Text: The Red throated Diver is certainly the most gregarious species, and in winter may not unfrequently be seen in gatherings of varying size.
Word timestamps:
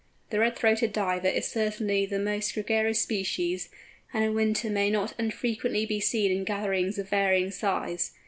The 0.31 0.39
Red 0.39 0.55
throated 0.55 0.93
Diver 0.93 1.27
is 1.27 1.47
certainly 1.47 2.07
the 2.07 2.17
most 2.17 2.55
gregarious 2.55 2.99
species, 3.03 3.69
and 4.11 4.23
in 4.23 4.33
winter 4.33 4.71
may 4.71 4.89
not 4.89 5.13
unfrequently 5.19 5.85
be 5.85 5.99
seen 5.99 6.31
in 6.31 6.43
gatherings 6.43 6.97
of 6.97 7.07
varying 7.07 7.51
size. 7.51 8.11